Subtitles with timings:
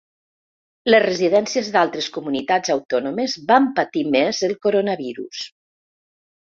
[0.91, 5.49] Les residències d'altres comunitats autònomes van patir més el coronavirus.